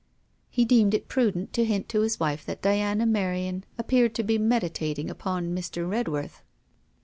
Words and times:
He 0.49 0.65
deemed 0.65 0.95
it 0.95 1.07
prudent 1.07 1.53
to 1.53 1.63
hint 1.63 1.87
to 1.89 2.01
his 2.01 2.19
wife 2.19 2.43
that 2.47 2.63
Diana 2.63 3.05
Merion 3.05 3.65
appeared 3.77 4.15
to 4.15 4.23
be 4.23 4.39
meditating 4.39 5.11
upon 5.11 5.53
Mr. 5.55 5.87
Redworth. 5.87 6.41